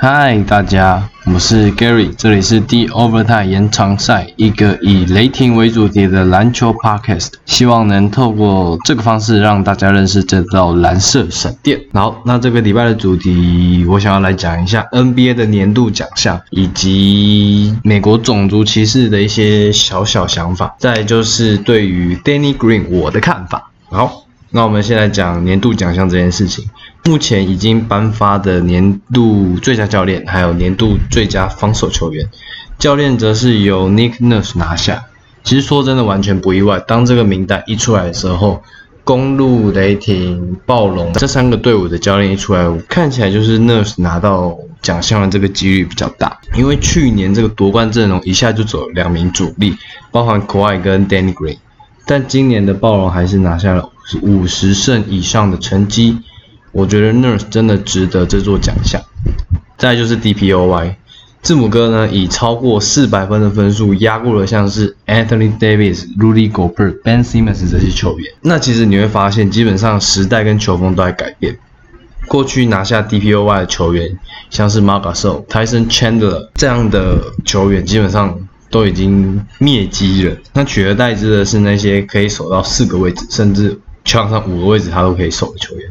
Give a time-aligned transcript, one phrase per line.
[0.00, 11.80] 嗨，大家，我是 Gary，这里是 D Overtime 延长赛，一个以雷霆为主题的篮球 Podcast，希望能透过这个方式让大家认识这道蓝色闪电。
[11.92, 23.72] 好，那这个礼拜的主题，我想要来讲一下 NBA 的年度奖项，以及美国种族歧视的一些小小想法，再就是对于 Danny Green 我的看法。
[23.90, 24.26] 好。
[24.50, 26.64] 那我们现在讲年度奖项这件事情，
[27.08, 32.28] 目前已经颁发的年度最佳教练，还有年度最佳防守球员，
[32.78, 35.06] 教练则是由 Nick Nurse 拿下。
[35.42, 36.78] 其实说真的，完全不意外。
[36.80, 38.62] 当这个名单一出来的时候，
[39.04, 46.38] 公路、雷霆、暴龙这三个队伍的教练一出来，看起来就是 Nurse 拿到奖项的这个几率比较大。
[46.58, 49.74] 因为去年这个夺冠阵容一下就走了两名主力，
[50.10, 51.56] 包含 k a w i 跟 Danny Green，
[52.04, 53.88] 但今年的暴龙还是拿下了。
[54.22, 56.16] 五十胜以上的成绩，
[56.78, 59.02] 我觉得 Nurse 真的值得这座奖项。
[59.76, 60.94] 再就是 DPOY，
[61.42, 68.32] 字母哥呢以超过四百分的分数压过了像是 Anthony Davis、Rudy Gobert、Ben Simmons 这些球员。
[68.42, 71.58] 那其实你会发现，基本上时代跟球风都在改变。
[72.28, 74.18] 过去拿下 DPOY 的球员，
[74.50, 78.38] 像是 m a r g a s o l、Tyson Chandler 这样的球员，基本上。
[78.70, 80.36] 都已经灭机了。
[80.52, 83.70] 那取而代之的是那些可以守到四个位置，甚至
[84.04, 85.90] 球场上五个位置他都可以守的球员。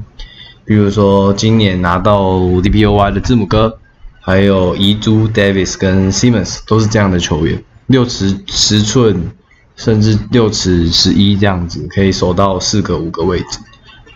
[0.68, 3.80] 比如说今年拿到 DPOY 的字母哥，
[4.20, 9.32] 还有遗珠 Davis 跟 Simmons 都是这样的球员，六尺十寸，
[9.78, 13.60] 甚至六尺十一这样子，可以守到四个五个位置。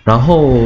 [0.03, 0.61] 然后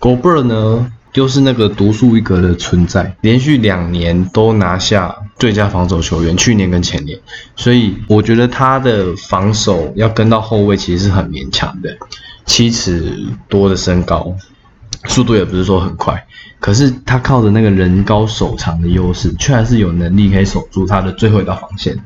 [0.00, 0.92] Gobert 呢？
[1.12, 7.20] 就是那个独树一格的存在，连续两年都拿下最佳防守球员，去年跟前年，
[7.54, 11.94] 所以我觉得他的防守要跟到后卫其实是很勉强的，
[12.46, 14.34] 七尺多的身高，
[15.06, 16.24] 速度也不是说很快，
[16.60, 21.98] 可是他靠着那个人高手长的优势，却还是有能力可以守住他的最后一道防线，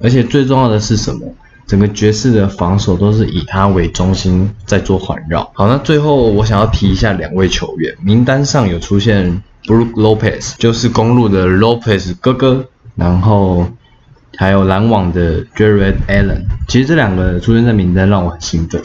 [0.00, 1.34] 而且最重要的是什么？
[1.64, 5.50] 整个爵士的防守都是以他为中心在做环绕。
[5.54, 13.66] 好，那最后我想要提一下两位球员，名单上有出现 Brook Lopez，就是公路的 Lopez 哥哥，然后
[14.36, 16.42] 还有篮网的 Jared Allen。
[16.68, 18.82] 其实这两个出现在名单让我很兴奋。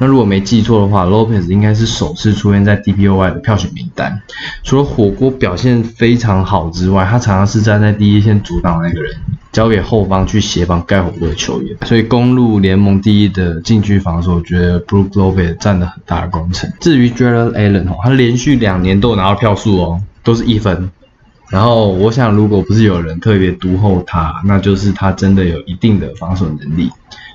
[0.00, 4.22] 那如果没记错的话，Lopez 应该是首次出现在 DPOY 的票选名单。
[4.62, 9.12] 除了火锅表现非常好之外，他常常是站在第一线阻挡那个人，
[9.50, 11.76] 交给后方去协防盖火锅的球员。
[11.84, 16.72] 所以公路联盟第一的禁区防守，我觉得 Brook Lopez 占了很大的功臣。
[16.78, 20.92] 至于 Jared Allen 哦，他连续两年都有拿到票数哦，都是一分。
[21.50, 26.88] 然后我想，如果不是有人特别独后他，那就是他真的有一定的防守能力。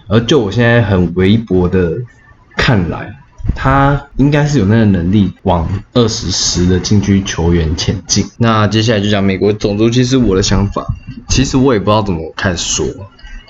[0.07, 1.91] 而就我现在很微薄的。
[2.65, 3.13] 看来
[3.53, 8.25] 他应该是有那个能力往二十十的禁区球员前进。
[8.37, 10.85] 那接下来就讲美国种族歧视我的想法。
[11.27, 12.85] 其实我也不知道怎么开始说，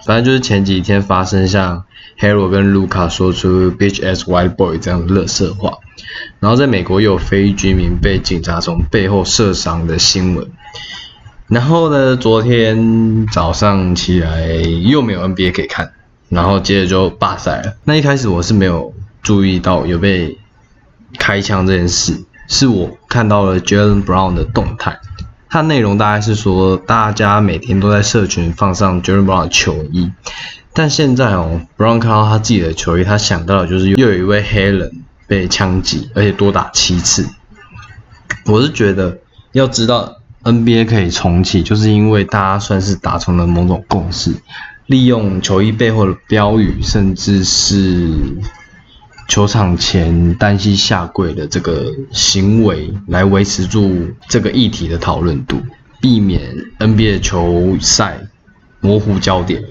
[0.03, 1.83] 反正就是前几天发生像
[2.19, 5.77] Hero 跟 Luca 说出 Bitch as white boy 这样的乐色话，
[6.39, 10.49] 然后在美国又有非居民被警察从背后射伤的新闻。
[11.47, 15.91] 然后呢，昨天早上起来又没有 NBA 可以看。
[16.29, 17.75] 然后接着就罢赛了。
[17.83, 18.91] 那一开始我是没有
[19.23, 20.37] 注意到有被
[21.17, 24.99] 开枪这件事，是我看到了 Jalen Brown 的动态。
[25.49, 30.11] 它内容大概是说，大家每天都在社群放上 Jalen Brown 的球衣，
[30.73, 37.27] 但现在哦，Brown 看到他自己的球衣，他想到的就是又有一位黑人被枪击，而且多打七次。
[38.45, 39.19] 我是觉得，
[39.51, 44.35] 要知道 NBA 可以重启，就是因为大家算是达成了某种共识。
[44.87, 48.11] 利用球衣背后的标语，甚至是
[49.27, 55.61] 球场前单膝下跪的这个行为，来维持住这个议题的讨论度，
[56.01, 58.19] 避免 NBA 球赛
[58.79, 59.63] 模糊焦点。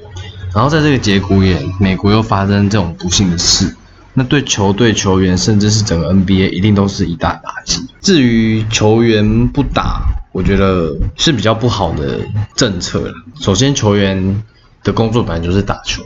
[0.55, 3.75] 然后在这个节骨眼，美国又发生这种不幸的事，
[4.15, 7.87] 那对球队球员，甚至是整个 NBA，一定都是一大打击。
[8.01, 12.21] 至于球员不打，我觉得是比较不好的
[12.57, 13.13] 政策。
[13.41, 14.43] 首先，球员。
[14.85, 16.03] 的工作本来就是打球，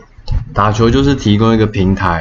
[0.53, 2.21] 打球就是提供一个平台、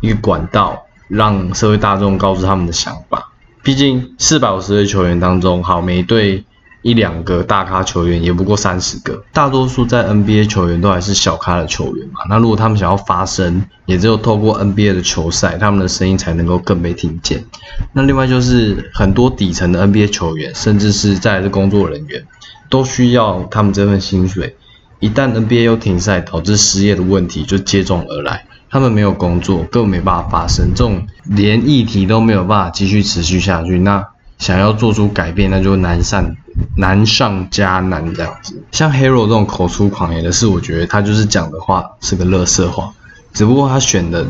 [0.00, 3.30] 一个管道，让社会大众告诉他们的想法。
[3.62, 6.44] 毕竟四百五十位球员当中，好每队
[6.82, 12.20] 一两个大咖球员也不过三十个，大多数在 NBA 球员都还是小咖的球员嘛。
[12.30, 17.44] 那如果他们想要发声，也只有透过 NBA 的球赛，他们的声音才能够更被听见。
[17.92, 22.24] 那另外就是很多底层的 NBA 球员，甚至是在的工作人员，
[22.70, 24.56] 都需要他们这份薪水。
[25.00, 28.46] 一旦 NBA 又停赛，导致失业的问题就接踵而来。
[28.70, 30.72] 他们没有工作，根本没办法发生。
[30.74, 34.04] 这种连议题都没有办法继续持续下去，那
[34.38, 36.36] 想要做出改变，那就难上
[36.76, 38.62] 难上加难这样子。
[38.72, 42.92] 像 Hero 这种口出狂言的事，我觉得他就是讲的话是个乐色话，
[43.32, 44.26] 只不过他选的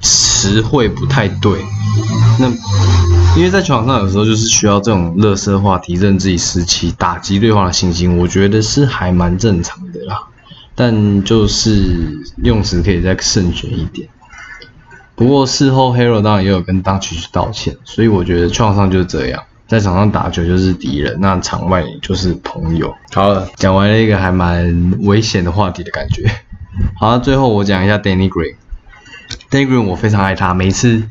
[0.00, 1.60] 词汇不太对。
[2.38, 2.48] 那
[3.36, 9.89] 因为在球场上有时候就是需要这种乐色话提振自己士气，打击对方的信心，我觉得是还蛮正常的。
[10.80, 14.08] 但就是用词可以再慎选一点。
[15.14, 22.94] 不过事后 Hero 当然也有跟当曲去道歉，所以我觉得创伤就是这样，在场上打球就是敌人，那场外就是朋友。
[23.12, 26.24] 好了，讲完了一个还蛮危险的话题的感觉。
[26.98, 28.54] 好，最后我讲一下 Danny Green。
[29.50, 31.02] Danny Green 我非常爱他，每次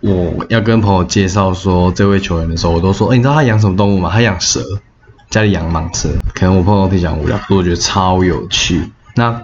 [0.00, 4.08] 我要跟朋友介绍说这位球员的时候，我都说，哎，你知道他养什么动物吗？
[4.10, 4.64] 他养蛇，
[5.32, 6.10] 家里养蟒蛇。
[6.34, 8.82] 可能我朋友会讲无聊，不过我觉得超有趣。
[9.16, 9.42] 那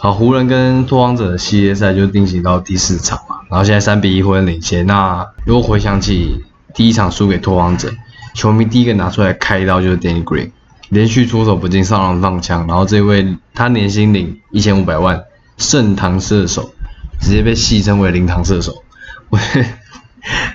[0.00, 4.84] 好，湖人跟拓荒者的系列赛就进行到第四场嘛，然后现在三比一湖人领先。
[4.84, 6.44] 那如果回想起
[6.74, 7.92] 第一场输给拓荒者，
[8.34, 10.50] 球迷第一个拿出来开刀就是 Danny Green，
[10.88, 15.22] 连续出手不进，上篮放枪，然后这位他年薪领一千五百万，
[15.56, 16.74] 盛唐射手，
[17.20, 18.82] 直接被戏称为灵堂射手。
[19.30, 19.38] 我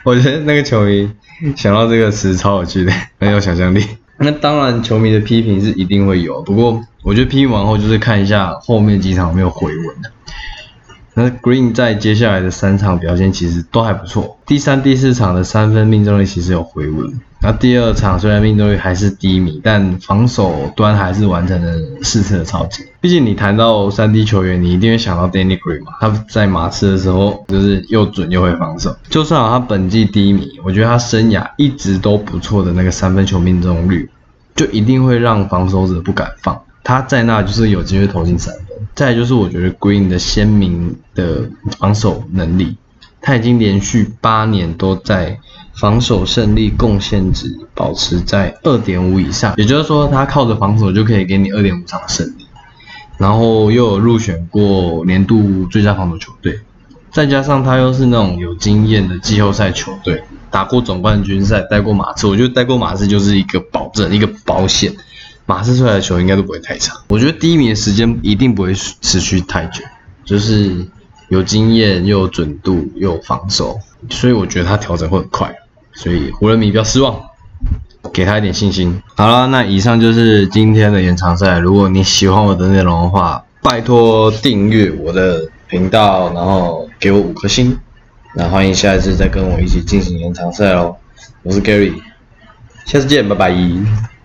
[0.04, 1.10] 我觉得那个球迷
[1.56, 3.86] 想到这个词超有趣的，很有想象力。
[4.22, 10.12] 那当然，球迷的批评是一定会有，不过我觉得批评完后就是看一下后面几场有没有回稳的。
[11.14, 17.12] 那 Green 在接下来的三场表现其实都还不错，第三、第四场的三分命中率其实有回稳。
[17.42, 22.84] 那第二场虽然命中率还是低迷，但防守端还是完成了四次的超级。
[23.00, 25.94] 毕竟你谈到三 D 球员，你一定会想到 Danny Green 嘛。
[26.02, 28.96] 他在马刺的时候就是又准又会防守。
[29.10, 34.10] 就算他本季低迷，我觉得他生涯一直都不错的那个三分球命中率，
[34.56, 36.62] 就一定会让防守者不敢放。
[36.84, 38.66] 他在那就是有机会投进三分。
[38.96, 42.78] 再就是我觉得 Green 的鲜明的防守能力，
[43.22, 45.40] 他已经连续八年都在。
[45.80, 52.46] 防守胜利贡献值保持在二点五以上，也就是说，他靠着防守就可以给你二点五场胜利，
[53.18, 56.60] 然后又有入选过年度最佳防守球队，
[57.12, 60.22] 再加上他又是那种有经验的季后赛球队，
[60.52, 64.94] 打过总冠军赛，带过马刺，我觉得带过马刺就是一个保证，一个保险，
[65.50, 66.94] 马刺出来的球应该都不会太差。
[67.08, 69.84] 我觉得第一名的时间一定不会持续太久，
[70.24, 70.86] 就是
[71.30, 73.80] 有经验又有准度又有防守，
[74.12, 75.52] 所以我觉得他调整会很快。
[75.92, 77.20] 所以湖人迷不要失望，
[78.14, 79.02] 给他一点信心。
[79.16, 81.58] 好了，那以上就是今天的延长赛。
[81.58, 87.76] 如果你喜欢我的内容的话，拜托订阅我的频道，然后给我五颗星。
[88.36, 90.96] 那欢迎下一次再跟我一起进行延长赛哦。
[91.42, 91.96] 我是 Gary，
[92.86, 94.19] 下次见，拜拜。